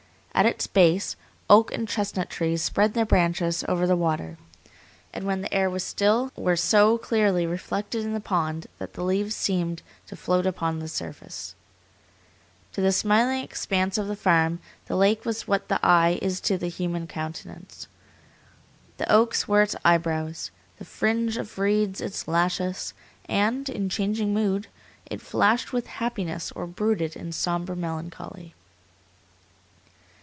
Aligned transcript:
At 0.33 0.45
its 0.47 0.65
base, 0.65 1.17
oak 1.51 1.71
and 1.71 1.87
chestnut 1.87 2.29
trees 2.29 2.63
spread 2.63 2.95
their 2.95 3.05
branches 3.05 3.63
over 3.67 3.85
the 3.85 3.97
water, 3.97 4.37
and 5.13 5.25
when 5.25 5.41
the 5.41 5.53
air 5.53 5.69
was 5.69 5.83
still 5.83 6.31
were 6.35 6.55
so 6.55 6.97
clearly 6.97 7.45
reflected 7.45 8.03
in 8.03 8.13
the 8.13 8.21
pond 8.21 8.65
that 8.79 8.93
the 8.93 9.03
leaves 9.03 9.35
seemed 9.35 9.83
to 10.07 10.15
float 10.15 10.47
upon 10.47 10.79
the 10.79 10.87
surface. 10.87 11.53
To 12.71 12.81
the 12.81 12.93
smiling 12.93 13.43
expanse 13.43 13.99
of 13.99 14.07
the 14.07 14.15
farm 14.15 14.59
the 14.87 14.95
lake 14.95 15.25
was 15.25 15.47
what 15.47 15.67
the 15.67 15.85
eye 15.85 16.17
is 16.23 16.39
to 16.41 16.57
the 16.57 16.69
human 16.69 17.05
countenance. 17.07 17.87
The 18.97 19.11
oaks 19.11 19.47
were 19.47 19.61
its 19.61 19.75
eyebrows, 19.85 20.49
the 20.77 20.85
fringe 20.85 21.37
of 21.37 21.59
reeds 21.59 22.01
its 22.01 22.27
lashes, 22.27 22.95
and, 23.29 23.69
in 23.69 23.89
changing 23.89 24.33
mood, 24.33 24.67
it 25.05 25.21
flashed 25.21 25.71
with 25.71 25.85
happiness 25.85 26.51
or 26.53 26.65
brooded 26.65 27.15
in 27.15 27.31
sombre 27.31 27.75
melancholy. 27.75 28.55